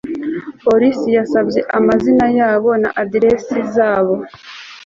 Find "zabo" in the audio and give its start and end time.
3.75-4.15